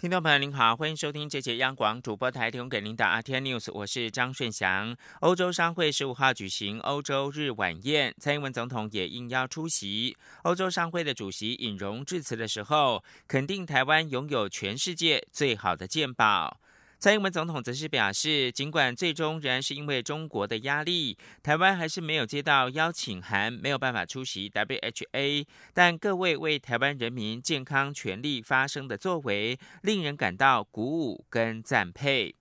[0.00, 4.96] 听众朋友您好，欢迎收听这节央广主播台提供给您的 RT News，我是张顺祥。
[5.20, 10.16] 欧洲商会十五号举行欧洲日晚宴，蔡英文总统也应邀出席。
[10.44, 16.58] 欧洲商会的主席尹荣致辞的时候，肯定台湾拥有全世界最好的健保。
[17.00, 32.34] 蔡英文总统则是表示，尽管最终仍然是因为中国的压力，台湾还是没有接到邀请函，没有办法出席 WHA，但各位为台湾人民健康权利发声的作为，令人感到鼓舞跟赞佩。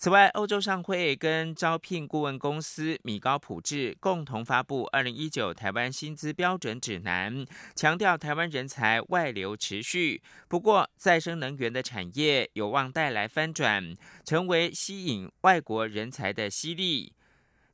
[0.00, 7.34] 此外，欧洲商会跟招聘顾问公司米高普智共同发布《二零一九台湾薪资标准指南》，
[7.74, 10.22] 强调台湾人才外流持续。
[10.46, 17.12] 不过，再生能源的产业有望带来翻转，成为吸引外国人才的吸力。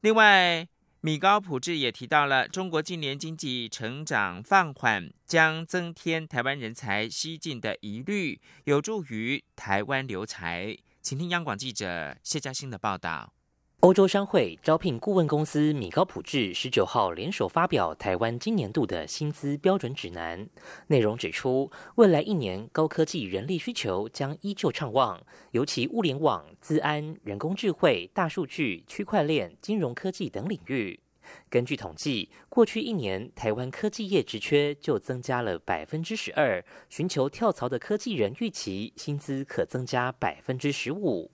[0.01, 0.67] 另外，
[1.03, 10.75] 米高普智也提到了中国近年经济成长放缓，将增添台湾人才西进的疑虑，有助于台湾留才。
[11.05, 13.35] 请听央广记者谢嘉欣的报道。
[13.81, 20.49] 欧洲商会招聘顾问公司米高普智十九号联手发表台湾今年度的薪资标准指南，
[20.87, 30.99] 内容指出，未来一年高科技人力需求将依旧畅旺，尤其物联网、资安、人工智慧、大数据、区块链、金融科技等领域。
[31.49, 41.31] 根据统计，过去一年台湾科技业职缺就增加了百分之十二，寻求跳槽的科技人预期薪资可增加百分之十五。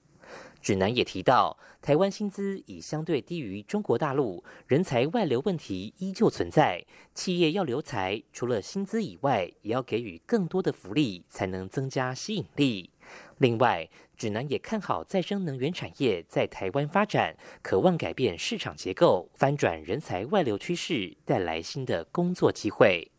[0.63, 6.85] 指南也提到，台湾薪资已相对低于中国大陆，人才外流问题依旧存在。
[7.15, 12.90] 企业要留才，除了薪资以外，也要给予更多的福利，才能增加吸引力。
[13.39, 23.11] 另外，指南也看好再生能源产业在台湾发展，渴望改变市场结构，翻转人才外流趋势，带来新的工作机会。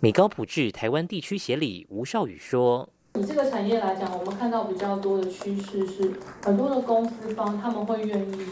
[0.00, 2.92] 米高普智台湾地区协理吴少宇说。
[3.18, 6.12] 以这个产业来讲，我们看到比较多的趋势是，
[6.44, 8.46] 很多的公司方他们会愿意，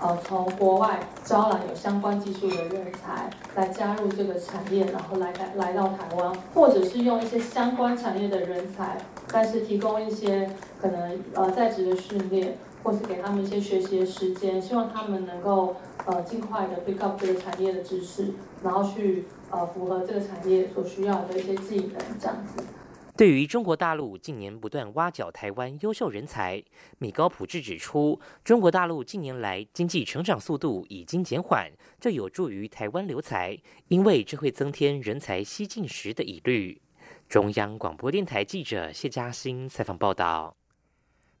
[0.00, 8.98] 呃，从国外招揽有相关技术的人才来加入这个产业，然后来来来到台湾，或者是用一些相关产业的人才，
[9.30, 10.50] 但是提供一些
[10.80, 18.32] 可能呃在职的训练，或是给他们一些学习的时间，希望他们能够呃尽快的 pick up 这个产业的知识，
[18.64, 22.64] 然后去呃符合这个产业所需要的一些技能，这样子。
[23.18, 26.62] 对于中国大陆近年不断挖角台湾优秀人才，
[26.98, 31.68] 米高普智指出，中国大陆近年来经济成长速度已经减缓，
[31.98, 33.58] 这有助于台湾留才，
[33.88, 36.80] 因为这会增添人才西进时的疑虑。
[37.28, 40.56] 中央广播电台记者谢嘉欣采访报道。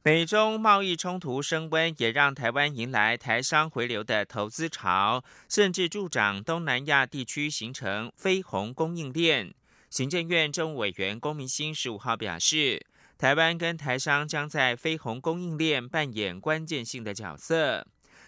[0.02, 9.54] 美中贸易冲突升温，也让台湾迎来台商回流的投资潮，甚至助长东南亚地区形成飞鸿供应链。
[9.90, 12.84] 行政院政务委员龚明鑫十五号表示，
[13.16, 17.86] 台湾跟台商将在飞鸿供应链扮演关键性的角色。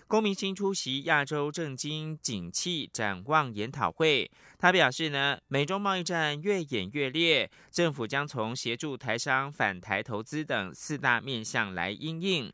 [0.08, 4.28] 龚明鑫出席亚洲政经景气展望研讨会，
[4.58, 12.52] 他表示呢，美中贸易战越演越烈，政府将从协助台商返台投资等四大面向来应应。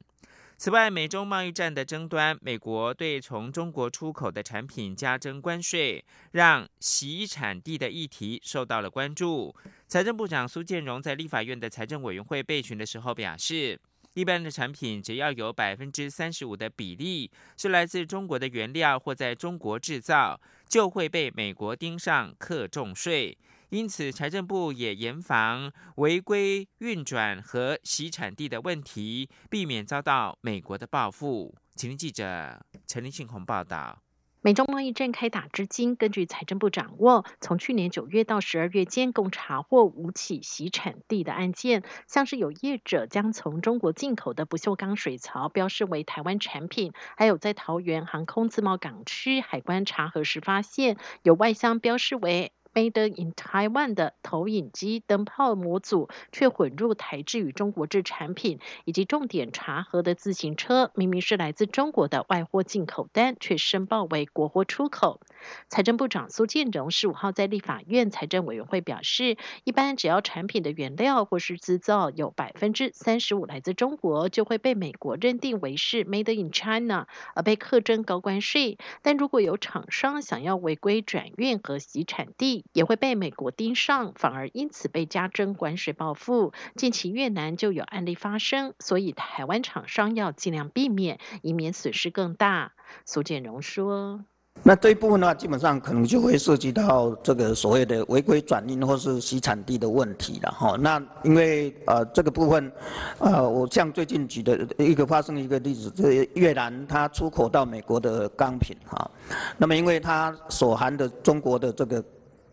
[0.58, 6.02] 此外，美中贸易战的争端，美国对从中国出口的产品加征关税，
[6.32, 9.54] 让洗产地的议题受到了关注。
[9.86, 13.78] 财政部长苏建荣在立法院的财政委员会备询的时候表示，
[14.14, 23.36] 一般的产品只要有百分之三十五的比例是来自中国的原料或在中国制造，就会被美国盯上课重税。
[23.70, 31.54] 因此，财政部也严防违规运转和洗产地的问题，避免遭到美国的报复。
[31.74, 34.00] 请听记者陈立信宏报道。
[34.40, 52.52] 美中贸易战开打至今，根据财政部掌握，从去年九月到十二月间，共查获五起洗产地的案件，像是有业者将从中国进口的不锈钢水槽标示为台湾产品，还有在桃园航空自贸港区海关查核时发现有外箱标示为。
[52.76, 65.20] Made in Taiwan 的投影机灯泡模组，却混入台制与中国制产品，以及重点查核的自行车，明明是来自中国的外货进口单，却申报为国货出口。
[65.68, 78.78] 财政部长苏建荣十五号在立法院财政委员会表示，一般只要产品的原料或是制造有百分之三十五来自中国，就会被美国认定为是 Made in China，而被课征高关税。
[79.02, 86.52] 但如果有厂商想要违规转运和洗产地，也会被美国盯上，反而因此被加征关税报复。
[86.74, 92.72] 近期越南就有案例发生，所以台湾厂商要尽量避免，以免损失更大。
[93.04, 94.24] 苏建荣说。
[94.62, 100.76] 那这一部分的话，基本上可能就会涉及到这个所谓的违规转运或是洗产地的问题了哈。
[100.80, 102.72] 那因为呃这个部分，
[103.18, 109.08] 呃我像最近举的一个发生一个例子，这越南它出口到美国的钢品哈，
[109.56, 112.02] 那么因为它所含的中国的这个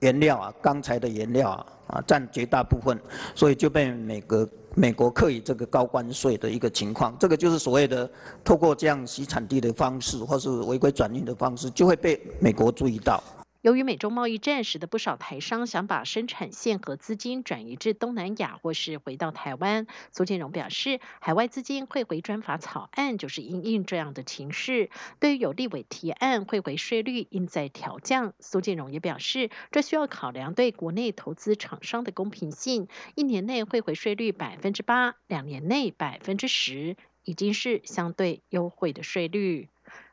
[0.02, 3.00] 原料啊，钢材的原料啊啊占绝大部分，
[3.34, 4.48] 所以就被美国。
[4.76, 8.10] 美国刻以这个高关税的一个情况，这个就是所谓的
[8.44, 13.24] 透过这样洗产地的方式，或是违规转运的方式，就会被美国注意到。
[13.64, 19.88] 由于美中贸易战，使得不少台商想把生产线和资金转移至东南亚，或是回到台湾。
[20.12, 24.90] 苏建荣表示，海外资金汇回专法草案就是因应这样的情势。
[25.22, 32.90] 对于有立委提案汇回税率应在调降，苏建荣也表示，这需要考量对国内投资厂商的公平性。
[33.16, 39.70] 一年内汇回税率百分之八，两年内百分之十，已经是相对优惠的税率。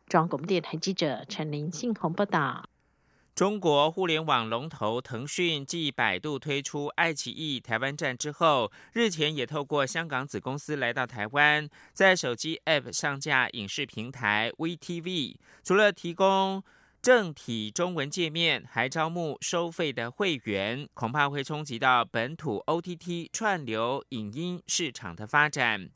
[0.06, 2.69] 中央广播电台记者陈林信宏报道。
[3.40, 15.36] 中国互联网龙头腾讯继百度推出爱奇艺台湾站之后，日前也透过香港子公司来到台湾，在手机 App 上架影视平台 VTV。
[15.64, 16.62] 除了提供
[17.00, 25.88] 正体中文界面，还招募收费的会员，恐怕会冲击到本土 OTT 串流影音市场的发展。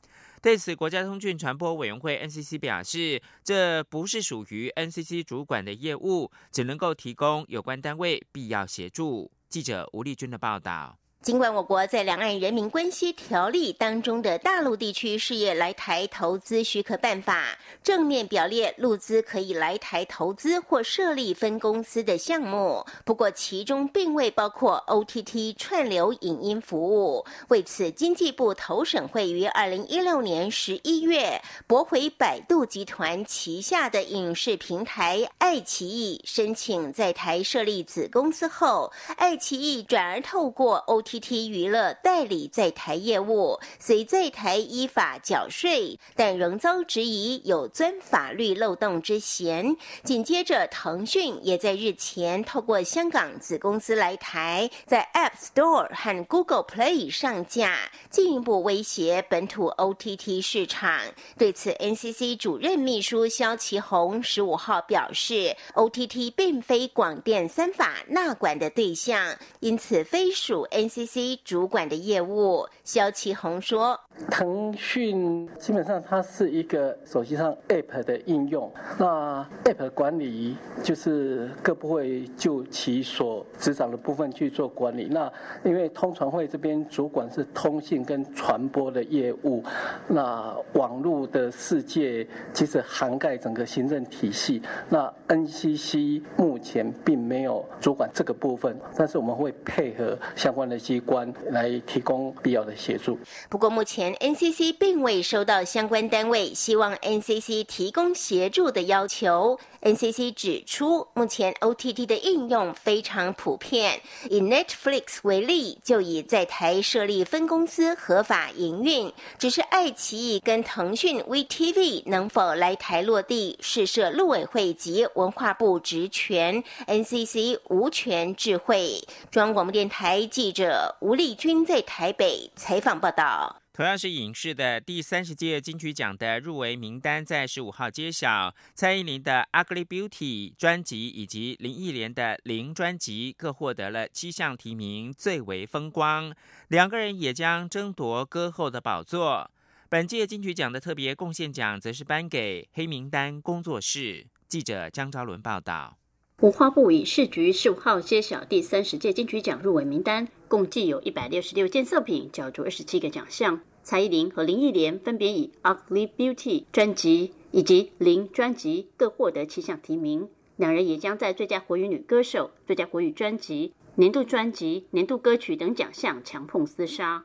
[0.45, 9.31] 对此，国家通讯传播委员会 NCC 表示，这不是属于 NCC 主管的业务，只能够提供有关单位必要协助。
[9.49, 10.99] 记者吴丽君的报道。
[11.25, 27.25] 尽管我国在《两岸人民关系条例》当中的大陆地区事业来台投资许可办法正面表列陆资可以来台投资或设立分公司的项目，不过其中并未包括 OTT 串流影音服务。
[27.47, 41.14] 为此，经济部投审会于二零一六年十一月驳回百度集团旗下的影视平台爱奇艺申请在台设立子公司后，爱奇艺转而透过 OT。
[41.15, 49.77] TT 娱乐代理在台业务，虽在台依法缴税，但仍遭质疑有钻法律漏洞之嫌。
[50.03, 60.99] 紧接着，腾讯也在日前透过香港子公司来台，在 App Store 和 Google Play 上架，进一步威胁本土 OTT 市场。
[61.37, 71.04] 对此，NCC 主任秘书肖其宏十五号表示，OTT 并非广电三法纳管的对象，因此非属 NCC。
[71.05, 74.01] C 主管的业务，肖其红说
[74.31, 85.07] ：“腾讯基本上它是一个手机上 App 的应用，那 App 管理就是各部会就其所执掌的部分去做管理。
[85.11, 85.31] 那
[85.63, 89.63] 因为通传会这边主管是通信跟传播的业务，
[90.07, 94.59] 那网络的世界其实涵盖整个行政体系。
[94.89, 103.19] 那 NCC 目前并没有主管这个部分，但是我们会配合相关的机。”机关来提供必要的协助。
[103.49, 109.59] 不过，目前 NCC 并未收到相关单位希望 NCC 提供协助的要求。
[109.81, 114.01] NCC 指出，目前 OTT 的应用非常普遍。
[114.29, 129.01] 以 Netflix 为例，就以在台设立分公司合法营运，只是爱奇艺跟腾讯 VTV 能否来台落地，是设陆委会及文化部职权，NCC 无权智慧。
[129.29, 130.95] 中央广播电台记者。
[130.99, 133.64] 吴丽君在台北采访报道。
[133.75, 146.33] 同样是影视的第三十届金曲奖的入围名单在十五号揭晓，蔡依林的《Ugly Beauty》专辑以及林忆莲的《零》专辑各获得了七项提名，最为风光。
[146.69, 149.51] 两个人也将争夺歌后的宝座。
[149.89, 154.25] 本届金曲奖的特别贡献奖则是颁给黑名单工作室。
[154.47, 155.97] 记者江昭伦报道。
[156.41, 163.61] 文化部以市局十五号揭晓第三十届金曲奖入围名单，共计有一百六十六件作品，角逐二十七个奖项。
[163.83, 170.27] 蔡依林和林忆莲分别以《Ugly Beauty》专辑以及《零》专辑各获得七项提名。
[170.57, 177.23] 两人也将在最佳国语女歌手、最佳国语专辑、年度专辑、年度歌曲等奖项强碰厮杀。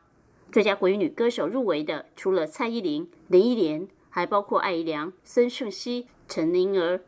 [0.53, 7.01] 最佳国语女歌手入围的，除了蔡依林、林忆莲，还包括艾怡良、孙盛熙、陈宁儿、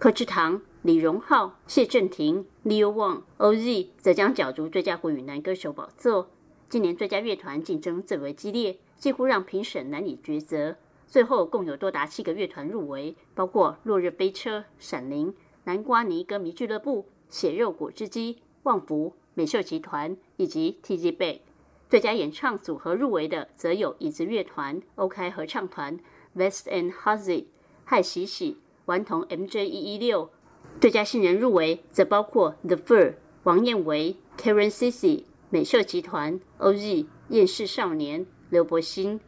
[0.00, 0.60] 柯志堂。
[0.84, 6.28] 李荣浩、谢震廷、Leo Wang、OZ 则将角逐最佳国语男歌手宝座。
[6.68, 10.76] 今年最佳乐团竞争最为激烈，几乎让评审难以抉择。
[11.06, 21.40] 最后共有多达七个乐团入围，包括落日飞车、闪灵、南瓜泥歌迷俱乐部、血肉果汁机、旺福、美秀集团以及 TG Bay。
[21.88, 25.98] 最佳演唱组合入围的则有椅子乐团、OK 合唱团、
[26.34, 27.46] West and Hazy、
[27.84, 30.28] 嗨喜喜、顽童 MJ 一一六。
[30.80, 33.14] 最佳新人入围则包括 The Fur、
[33.44, 39.18] 王彦维、Karen Cici、美秀集团、OZ、厌世少年、刘柏辛。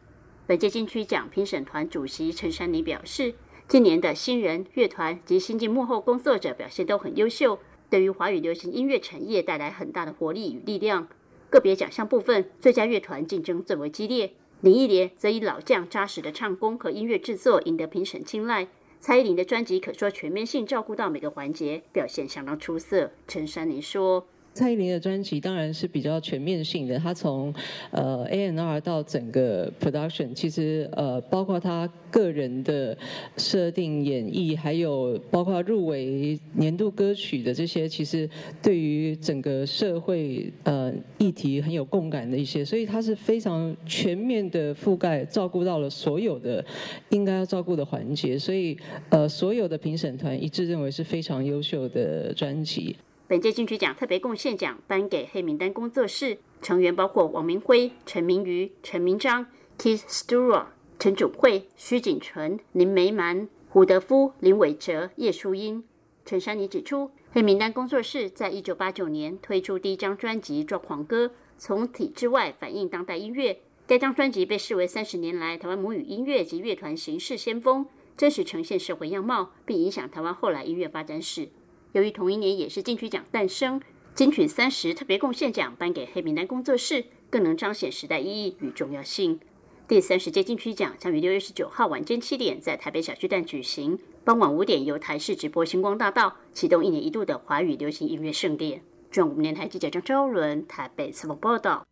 [0.45, 3.33] 本届金曲奖评审团主席陈珊妮表示，
[3.67, 7.57] 今年的新人乐团及新晋幕后工作者表现都很优秀，
[7.89, 11.07] 对于华语流行音乐产业带来很大的活力与力量。
[11.49, 18.67] 个别奖项部分，最佳乐团竞争最为激烈，林忆莲则以老将扎实的唱功和音乐制作赢得评审青睐。
[18.99, 23.11] 蔡依林的专辑可说全面性照顾到每个环节，表现相当出色。
[23.27, 24.27] 陈珊妮说。
[24.57, 27.53] 蔡依林的专辑当然是比较全面性的，她从
[27.91, 32.97] 呃 A N R 到整个 production，其实呃包括她个人的
[33.37, 38.27] 设定演绎，还有包括入围年度歌曲的这些，其实
[38.59, 46.65] 对于整个社会呃议题很有共感的一些，所以她是非常全面的覆盖，照顾到了所有的
[47.09, 48.75] 应该要照顾的环节，所以
[49.09, 52.95] 呃所有的评审团一致认为是非常优秀的专辑。
[53.29, 59.45] 本届金曲奖特别贡献奖颁给黑名单工作室成员，包括王明辉、陈明瑜、陈明章、
[59.77, 60.67] Keith Stewart、
[60.97, 65.83] 陈祖慧、徐锦纯、林梅蛮、胡德夫、林伟哲、叶淑英。
[66.23, 73.59] 陈珊妮指出，黑名单工作室在一九八九年推出第一张专辑《抓狂歌》，从体制外反映当代音乐。
[73.85, 81.49] 该张专辑被视为三十年来台湾母语音乐及乐团形式先锋，真实呈现社会样貌，并影响台湾后来音乐发展史。
[81.97, 83.81] 由于同一年也是金曲奖诞生，
[84.13, 89.39] 金曲三十特别贡献奖颁给黑名单工作室，更能彰显时代意义与重要性。
[89.87, 98.83] 第三十届金曲奖将于六月十九号晚间七点在台北小巨蛋举行，傍晚五点由台视直播星光大道，启动一年一度的华语流行音乐盛典。
[99.09, 101.83] 中央五年台记者张昭伦台北采访报道。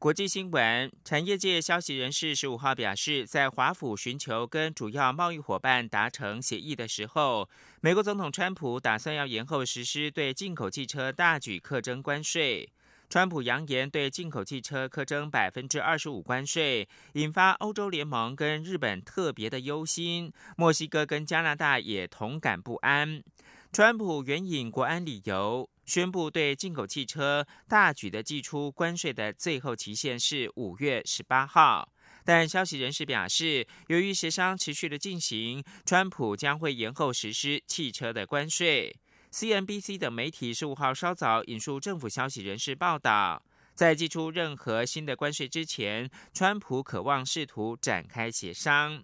[0.00, 7.46] 国际新闻：产业界消息人士十五号表示，在华府寻求跟主要贸易伙伴达成协议的时候，
[7.82, 12.72] 美国总统川普打算要延后实施对进口汽车大举课征关税。
[13.10, 23.22] 川普扬言对进口汽车课征百分之二十五关税，引发欧洲联盟跟日本特别的忧心，墨西哥跟加拿大也同感不安。
[23.70, 25.68] 川普援引国安理由。
[25.90, 31.92] 宣布对进口汽车大举的寄出关税的最后期限是五月十八号，
[32.24, 38.94] 但消息人士表示，由于协商持续的进行，川普将会延后实施汽车的关税。
[39.32, 43.42] CNBC 等媒体十五号稍早引述政府消息人士报道，
[43.74, 49.02] 在寄出任何新的关税之前，川普渴望试图展开协商。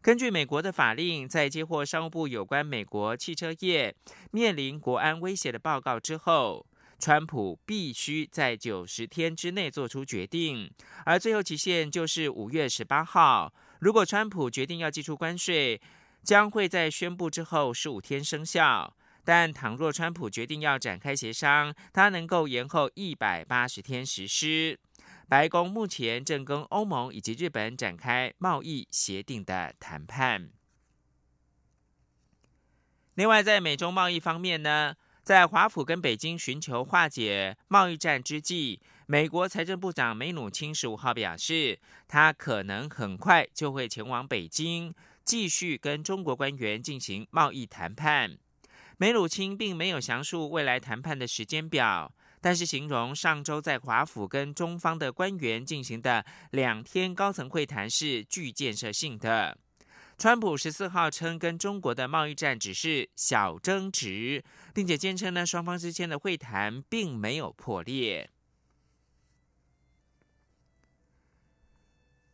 [0.00, 3.94] 根据美国的法令，在接获商务部有关美国汽车业
[4.30, 6.64] 面临国安威胁的报告之后，
[7.00, 10.70] 川普必须在九十天之内做出决定，
[11.04, 13.52] 而最后期限就是五月十八号。
[13.80, 15.80] 如果川普决定要寄出关税，
[16.22, 18.92] 将会在宣布之后十五天生效；
[19.24, 24.78] 但倘若川普决定要展开协商，他能够延后一百八十天实施。
[25.28, 30.48] 白宫目前正跟欧盟以及日本展开贸易协定的谈判。
[33.14, 44.94] 另外，在美中贸易方面呢，在华府跟北京寻求化解贸易战之际，美国财政部长梅努钦十五号表示，他可能很快就会前往北京，
[45.24, 48.38] 继续跟中国官员进行贸易谈判。
[48.96, 52.14] 梅努钦并没有详述未来谈判的时间表。
[52.40, 59.56] 但是，形容上周在华府跟中方的官员进行的两天高层会谈是具建设性的。
[60.16, 64.42] 川普十四号称，跟中国的贸易战只是小争执，
[64.74, 68.28] 并且坚称呢，双方之间的会谈并没有破裂。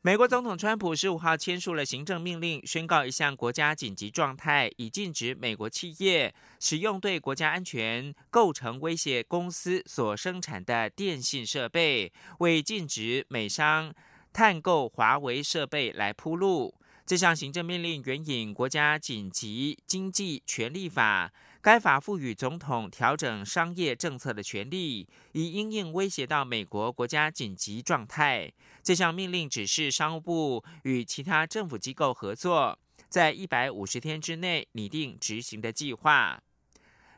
[0.06, 13.94] 美国总统川普十五号签署了行政命令，宣告一项国家紧急状态，以禁止美国企业使用对国家安全构成威胁公司所生产的电信设备，为禁止美商
[14.30, 16.74] 探购华为设备来铺路。
[17.06, 21.32] 这项行政命令援引国家紧急经济权力法。
[21.64, 28.52] 该法赋予总统调整商业政策的权利，以应应威胁到美国国家紧急状态。
[28.82, 32.78] 这项命令指示商务部与其他政府机构合作，
[33.08, 36.38] 在一百五十天之内拟定执行的计划。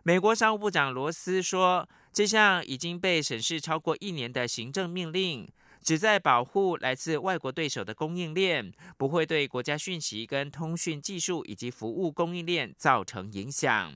[0.05, 5.51] 美国商务部长罗斯说，这项已经被审视超过一年的行政命令，
[5.83, 13.93] 旨在保护来自外国对手的供应链，不会对国家讯息跟通讯技术以及服务供应链造成影响。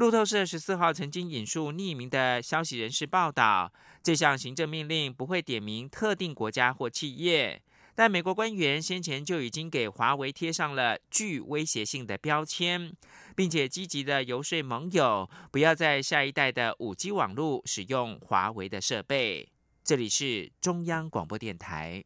[0.00, 3.70] 路透社十四号曾经引述匿名的消息人士报道，
[4.02, 7.60] 这项行政命令不会点名特定国家或企业，
[7.94, 12.90] 但美国官员先前就已经给华为贴上了具威胁性的标签，
[13.36, 19.50] 并且积极的游说盟友不要在下一代的五 G 网络使用华为的设备。
[19.84, 22.02] 这里是中央广播电台。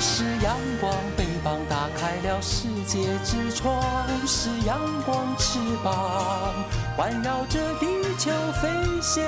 [0.00, 3.80] 是阳光，翅膀打开了世界之窗；
[4.26, 6.64] 是阳光，翅膀
[6.96, 7.86] 环绕着地
[8.18, 8.30] 球
[8.60, 8.68] 飞
[9.00, 9.22] 翔。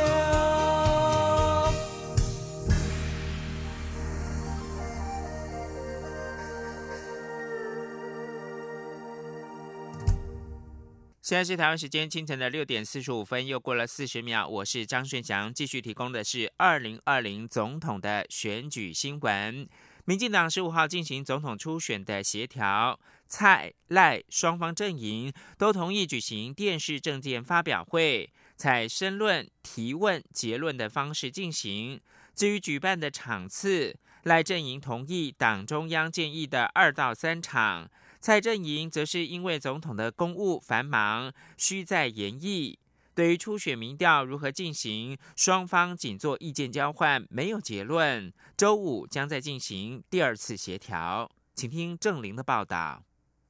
[11.23, 14.47] 现在是台湾时间清晨的六点四十五分，又过了四十秒。
[14.47, 19.67] 我是张顺祥，继续提供的是二零二零总统的选举新闻。
[20.05, 32.01] 民进党十五号进行总统初选的协调，蔡赖双方阵营都同意举行电视政见发表会，采申论、提问、结论的方式进行。
[32.35, 37.89] 至于举办的场次，赖阵营同意党中央建议的二到三场，
[38.21, 42.77] 蔡阵营则是因为总统的公务繁忙，需在延议。
[43.15, 48.33] 对于初选民调如何进行，双方仅做意见交换，没有结论。
[48.57, 53.05] 周五将再进行第二次协调，请听郑玲的报道。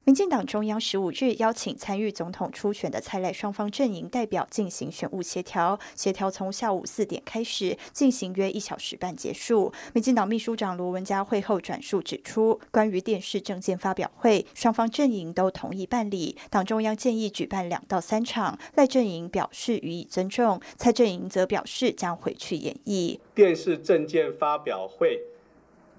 [0.05, 9.73] 民进党中央十五日邀请参与总统初选的蔡赖双方阵营代表进行选务协调，协调从下午四点开始进行约一小时半结束。
[9.95, 23.21] 民进党秘书长罗文嘉会后转述指出，关于电视政见发表会，双方阵营都同意办理，党中央建议举办两到三场，赖阵营表示予以尊重，蔡阵营则表示将回去演绎。
[23.37, 25.21] 电视政见发表会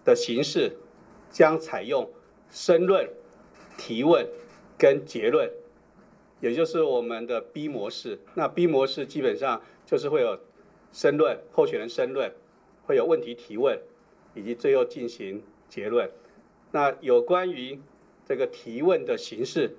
[0.04, 0.76] 的形式
[1.32, 2.10] 将采用
[2.52, 3.08] 申论。
[3.78, 4.28] 提问
[4.78, 5.50] 跟结论，
[6.40, 8.20] 也就是我们的 B 模式。
[8.36, 10.40] 那 B 模式基本上就是会有
[10.92, 12.32] 申论，候选人申论，
[12.86, 13.80] 会有问题提问，
[14.34, 16.10] 以及最后进行结论。
[16.72, 17.80] 那有关于
[18.26, 19.76] 这个提问的形式，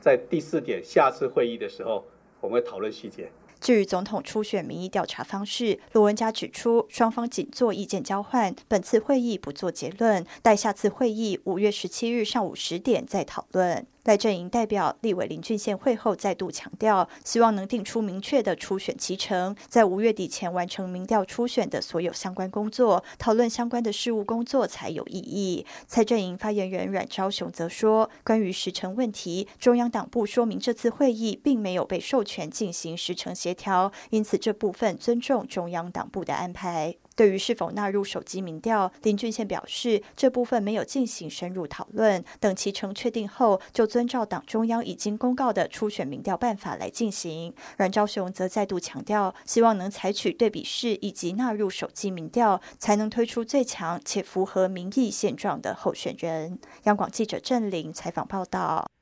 [0.00, 2.06] 在第四点下次会议的时候，
[2.40, 3.30] 我们会讨论细节。
[3.66, 13.84] 据总统初选民意调查方式，罗文家指出，双方仅做意见交换，本次会议不做结论，待下次会议五月十七日上午十点再讨论。
[14.06, 25.66] 赖阵营代表立委林俊宪会后再度强调，希望能定出明确的初选期程，在五月底前完成民调初选的所有相关工作，讨论相关的事务工作才有意义。
[25.88, 36.94] 蔡阵营发言人阮昭雄则说，关于时程问题，中央党部说明这次会议并没有被授权进行时程协调，因此这部分尊重中央党部的安排。
[37.16, 47.54] 对于是否纳入手机民调，林俊宪表示，这部分没有进行深入讨论，等其成确定后，就遵照党中央已经公告的初选民调办法来进行。
[47.78, 56.58] 阮昭雄则再度强调，希望能采取对比式以及纳入手机民调，才能推出最强且符合民意现状的候选人。
[56.82, 58.95] 央广记者郑玲采访报道。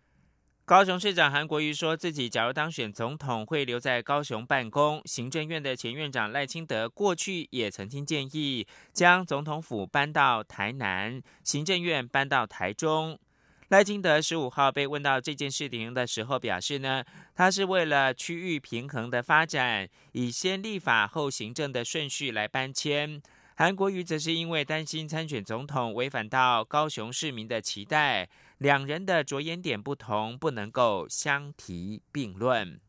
[0.67, 4.99] 高雄市长韩国瑜说自己假如当选总统，会留在高雄办公。
[5.05, 13.19] 行政院的前院长赖清德过去也曾经建议将总统府搬到台南，行政院搬到台中。
[13.69, 23.21] 赖清德十五号被问到这件事情的时候，表示呢，他是为了区域平衡的发展，以先立法后行政的顺序来搬迁。
[23.57, 28.29] 韩国瑜则是因为担心参选总统违反到高雄市民的期待。
[28.65, 32.81] 两人的着眼点不同，不能够相提并论。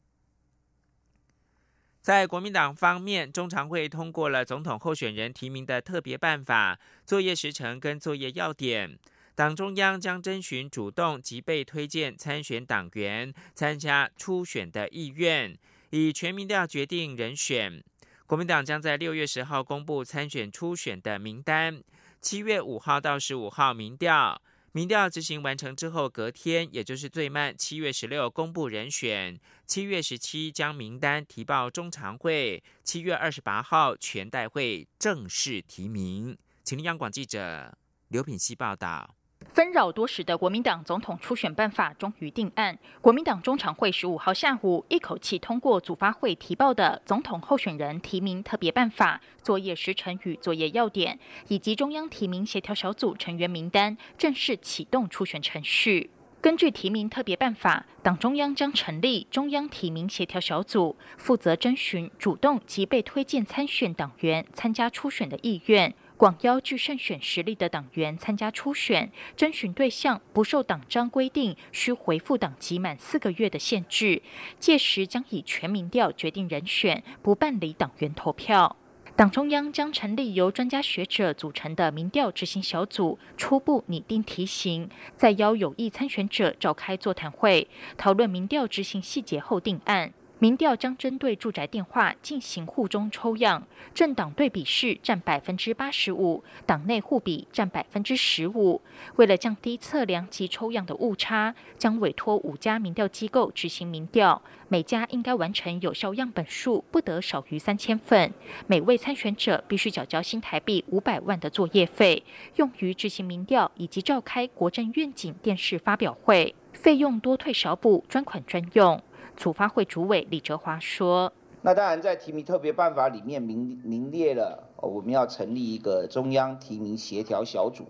[2.02, 8.98] 在国民党方面，中常会通过了总统候选人提名的特别办法、作业时程跟作业要点。
[9.36, 15.54] 党中央将征询主动及被推荐参选党员参加初选的意愿，
[15.90, 17.84] 以全民调决定人选。
[18.26, 21.84] 国民党将在六月十号公布参选初选的名单，
[22.22, 24.42] 七月五号到十五号民调。
[24.76, 36.38] 民调执行完成之后，隔天，也就是最慢七月十六公布人选，七月十七将名单提报中常会，七月二十八号全代会正式提名。
[36.66, 37.78] 请央广记者
[38.10, 39.16] 刘品希报道。
[39.56, 42.78] 纷扰多时的国民党总统初选办法终于定案。
[43.00, 56.10] 国民党中常会十五号下午一口气通过组发会提报的总统候选人提名特别办法、作业时程与作业要点，以及中央提名协调小组成员名单，正式启动初选程序。
[56.42, 69.12] 根据提名特别办法，党中央将成立中央提名协调小组，负责征询主动及被推荐参选党员参加初选的意愿，广邀具胜选实力的党员参加初选。
[69.36, 74.22] 征询对象不受党章规定需回复党籍满四个月的限制，
[74.60, 78.78] 届时将以全民调决定人选，不办理党员投票。
[79.18, 90.14] 党中央将成立由专家学者组成的民调执行小组，初步拟定题型，再邀有意参选者召开座谈会，讨论民调执行细节后定案。
[90.38, 98.82] 民调将针对住宅电话进行户中抽样，政党对比式占百分之八十五，党内互比占百分之十五。
[99.16, 108.34] 为了降低测量及抽样的误差，将委托五家民调机构执行民调，每家应该完成有效样本数不得少于三千份。
[108.68, 112.24] 每位参选者必须缴交新台币五百万的作业费，
[112.58, 119.02] 用于执行民调以及召开国政愿景电视发表会，费用多退少补，专款专用。
[119.36, 127.86] 组发会主委李哲华说：“那当然，在提名特别办法里面明明列了，我们要成立一个中央提名协调小组，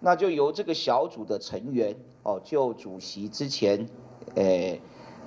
[0.00, 3.88] 那就由这个小组的成员哦，就主席之前，
[4.34, 4.78] 呃，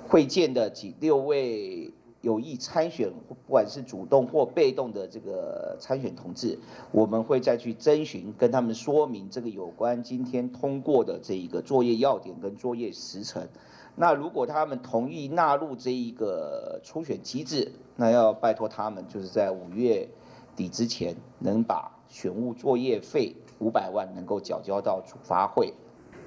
[0.06, 6.58] 会见的几六位有意参选，不管是主动或被动的这个参选同志，
[6.92, 13.48] 我们会再去征询，跟他们说明这个有关今天通过的这一个作业要点跟作业时程。”
[13.96, 20.08] 那如果他们同意纳入这一个初选机制，那要拜托他们，就是在五月
[20.56, 25.72] 底之前，能把选务作业费五百万能够缴交到主发会。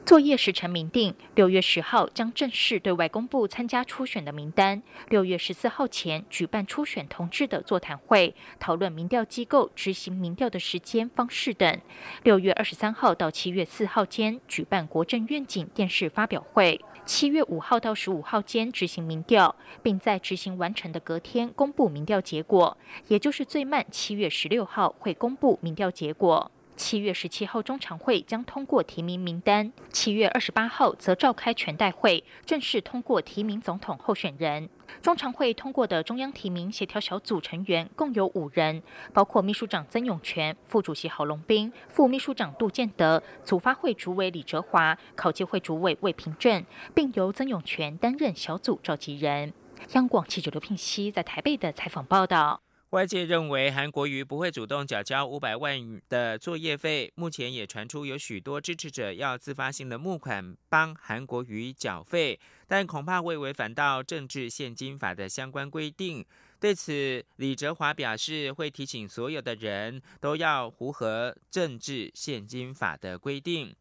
[0.07, 4.81] 作业时程明定，六月十号将正式对外公布参加初选的名单。
[5.09, 11.81] 六月十四号前举办初选同志的座谈会，讨论民调机构执行民调的时间方式等。
[12.23, 16.79] 六月二十三号到七月四号间举办国政愿景电视发表会。
[17.05, 22.77] 七月五号到十五号间执行民调，并在执行完成的隔天公布民调结果，
[23.09, 26.49] 也就是最慢七月十六号会公布民调结果。
[26.77, 34.69] 七月十七号中常会将通过提名名单，七月二十八号则召开全代会，正式通过提名总统候选人。
[35.01, 46.63] 中常会通过的中央提名协调小组成员共有五人，包括秘书长曾永权、副主席郝龙斌、副秘书长杜建德、组发会主委李哲华、考纪会主委魏平正，
[46.93, 49.51] 并由曾永权担任小组召集人。
[49.93, 52.61] 央广记者刘聘熙在台北的采访报道。
[52.91, 66.25] 外界认为韩国瑜不会主动缴交五百万的作业费，目前也传出有许多支持者要自发性的募款帮韩国瑜缴费，但恐怕会违反到政治现金法的相关规定。
[66.61, 73.75] 对此，李哲华表示会提醒所有的人都要符合政治现金法的规定。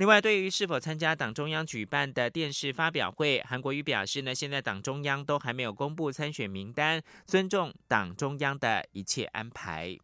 [0.00, 9.98] 另外，对于是否参加党中央举办的电视发表会，韩国瑜表示呢，现在党中央都还没有公布参选名单，尊重党中央的一切安排。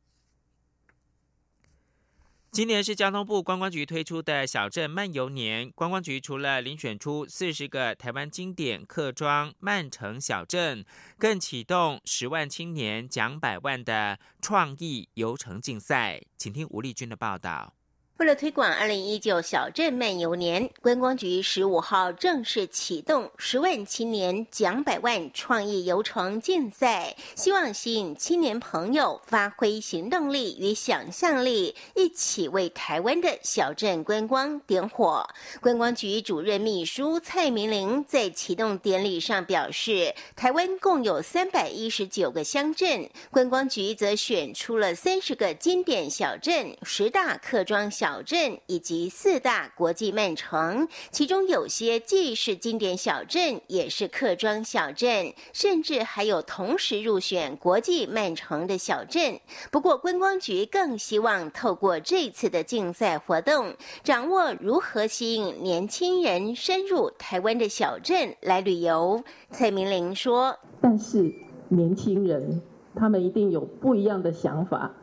[2.51, 10.85] 今年是交通部观光局推出的小镇漫游年，观光局除了遴选出四十个台湾经典客庄漫城小镇，
[11.17, 16.21] 更启动十万青年奖百万的创意游程竞赛。
[16.37, 17.73] 请听吴丽君的报道。
[18.19, 35.29] 为了推广二零一九小镇漫游年，观光局十五号正式启动十万青年奖百万创意游程竞赛，希望吸引青年朋友发挥行动力与想象力，一起为台湾的小镇观光点火。
[35.61, 48.06] 观光局主任秘书蔡明玲在启动典礼上表示，台湾共有三百一十九个乡镇，观光局则选出了三十个经典小镇、十大客庄小。
[48.07, 59.41] 小镇以及四大国际曼城，其中有些既是经典小镇，也是客庄小镇，甚至还有同时入选国际曼城的小镇。
[59.73, 69.25] 不过，观光局更希望透过这次的竞赛活动，掌握如何吸引年轻人深入台湾的小镇来旅游。
[69.51, 71.35] 蔡明玲说：“但是
[71.71, 72.63] 年轻人
[72.95, 74.95] 他们一定有不一样的想法，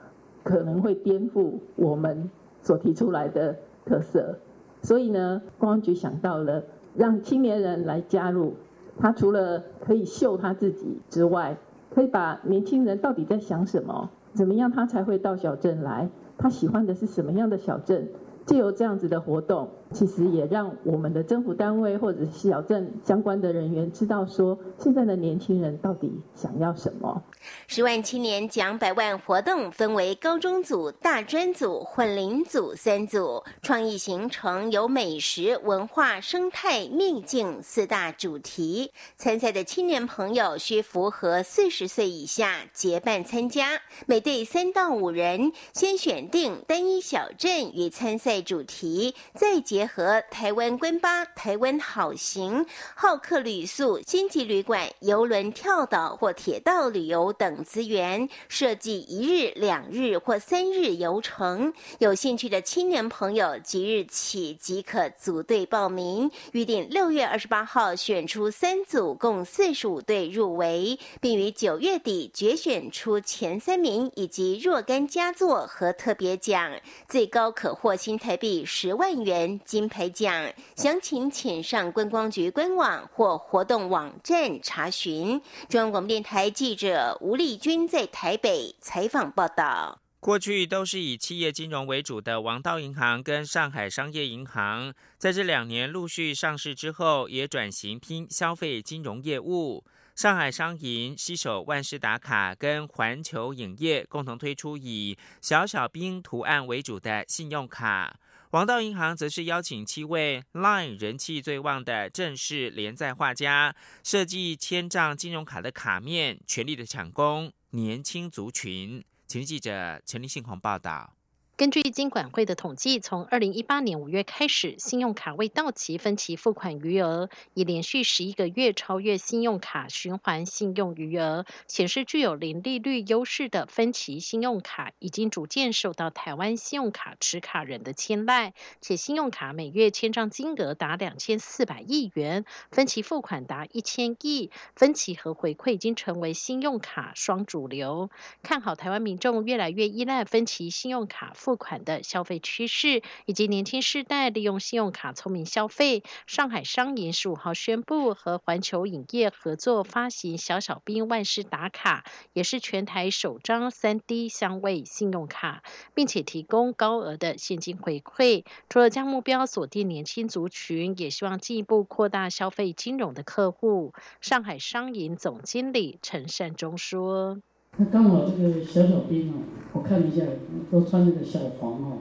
[0.41, 2.31] 可能会颠覆我们。”
[2.63, 4.39] 所提出来的特色，
[4.81, 6.63] 所以呢，公安局想到了
[6.95, 8.53] 让青年人来加入。
[8.97, 11.57] 他除了可以秀他自己之外，
[11.93, 18.09] 可以把年轻人到底在想什么，怎么样他才会到小镇来，他喜欢的是什么样的小镇，
[18.45, 27.21] 借由这样子的活动，其实也让我们的政府单位或者是小镇相关的人员知道，说现在的年轻人到底想要什么。
[27.67, 38.91] 十万青年奖百万活动分为高中组、大专组、混龄组三组，创意形成有美食、文化、生态、秘境四大主题。
[39.17, 52.65] 参赛的青年朋友需符合四十岁以下结伴参加，每队三到五人，先选定单一小镇与参赛主题，再结合台湾观巴、台湾好行、
[52.95, 61.73] 好客旅宿、星级旅馆、游轮跳岛或铁道旅游等资源，设计一日、两日或三日游程。
[61.99, 76.71] 有兴趣的青年朋友，即日起即可组队报名，预定六月二十八号选出三组，共四十五队入围，并于九月底决选出前三名以及若干佳作和特别奖，
[77.07, 79.59] 最高可获新台币十万元。
[79.73, 85.41] 金牌奖，详情请上观光局官网或活动网站查询。
[85.67, 89.99] 中央广播电台记者吴丽君在台北采访报道。
[90.19, 99.83] 过去都是以企业金融为主的王道银行跟上海商业银行，在这两年陆续上市之后，也转型拼消费金融业务。
[100.15, 108.15] 上海商银携手万事达卡跟环球影业，共同推出以小小兵图案为主的信用卡。
[108.53, 119.03] 王道银行则是邀请七位 LINE 人气最旺的正式连载画家，设计千丈金融卡的卡面，全力的抢攻年轻族群。
[119.25, 121.15] 请记者陈立信报道。
[121.55, 148.09] 根据金管会的统计，从二零一八年五月开始，信用卡未到期分期付款余额已连续十一个月超越信用卡循环信用余额，显示具有零利率优势的分期信用卡已经逐渐受到台湾信用卡持卡人的青睐，且信用卡每月签账金额达两千四百亿元，分期付款达一千亿，分期和回馈已经成为信用卡双主流。
[148.41, 151.31] 看好台湾民众越来越依赖分期信用卡。
[151.43, 168.45] 付款的消费趋势，以及年轻世代利用信用卡聪明消费，上海商银十五号宣布和环球影业合作发行小小兵万事打卡，也是全台首张三 D 香味信用卡，并且提供高额的现金回馈。
[168.69, 173.93] 除了将目标锁定年轻族群，也希望进一步扩大消费金融的客户。
[174.21, 177.41] 上海商银总经理陈善忠说。
[177.77, 179.33] 那刚好这个小小兵哦，
[179.73, 180.23] 我看了一下，
[180.69, 181.97] 都穿那个小黄哦。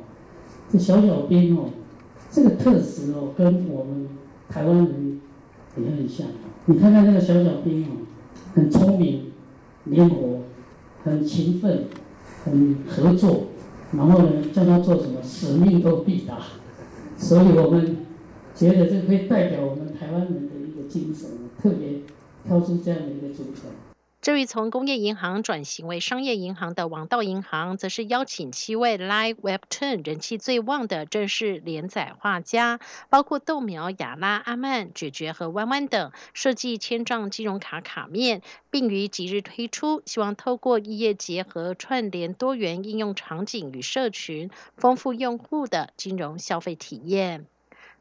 [0.70, 1.70] 这小小兵哦，
[2.30, 4.08] 这个特质哦，跟我们
[4.50, 5.20] 台湾人
[5.78, 6.26] 也很像。
[6.66, 7.88] 你看看那个小小兵哦，
[8.54, 9.32] 很聪明、
[9.84, 10.40] 灵活、
[11.04, 11.86] 很勤奋、
[12.44, 13.44] 很合作，
[13.92, 16.38] 然后呢，叫他做什么，使命都必达。
[17.16, 17.96] 所以我们
[18.54, 21.30] 觉得这可以代表我们台湾人的一个精神，
[21.62, 22.00] 特别
[22.46, 23.70] 挑出这样的一个组成。
[24.22, 32.78] 至于从工业银行转型为商业银行的王道银行，则是邀请七位 Live Webtoon 人气最旺的正式连载画家，
[33.10, 47.46] 包括豆苗、雅拉、阿曼、绝绝和弯弯等，设计千丈金融卡卡面，并于即日推出，希望透过异业结合，串联多元应用场景与社群，丰富用户的金融消费体验。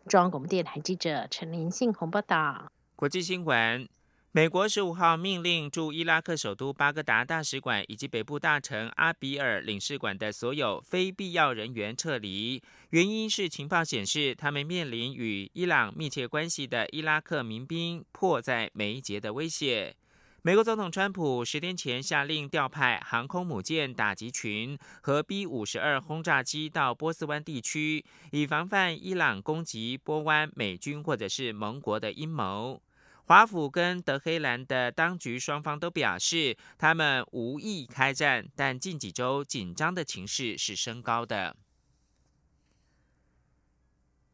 [0.07, 2.71] 中央广播电台记者陈林信宏报道。
[2.95, 4.00] 国际新闻。
[4.33, 19.93] 美国十五号命令驻伊拉克首都巴格达大使馆以及北部大城阿比尔领事馆的所有非必要人员撤离，原因是情报显示，他们面临与伊朗密切关系的伊拉克民兵迫在眉睫的威胁。
[20.43, 32.81] 美国总统川普十天前下令调派航空母舰打击群和 B 五十二轰炸机到波斯湾地区，以防范伊朗攻击波湾美军或者是盟国的阴谋。
[33.31, 41.55] 华府跟德黑兰的当局双方都表示，他们无意开战，但近几周紧张的情势是升高的。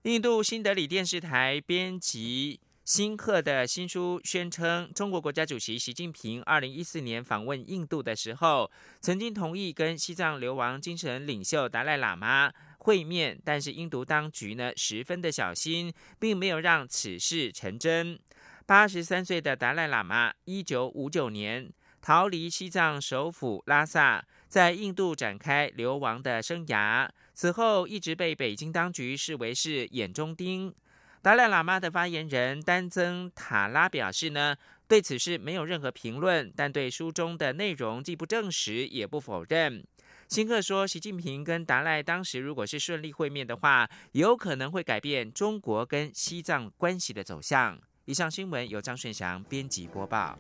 [0.02, 18.20] 印度新德里电视台编辑辛赫的新书宣称，中国国家主席习近平二零一四年访问印度的时候，曾经同意跟西藏流亡精神领袖达赖喇嘛会面，但是印度当局呢十分的小心，并没有让此事成真。
[18.68, 27.08] 八十三岁的达赖喇嘛，一九五九年逃离西藏首府拉萨，在印度展开流亡的生涯。
[27.34, 30.76] 此后一直被北京当局视为是眼中钉。
[31.22, 34.54] 达赖喇嘛的发言人丹增塔拉表示呢，
[34.86, 39.82] 对此事没有任何评论，但对书中的内容既不证实也不否认。
[40.28, 47.80] 辛克说，习近平跟达赖当时如果是顺利会面的话，有可能会改变中国跟西藏关系的走向。
[48.08, 50.40] 以上新闻由张炫翔编辑播报。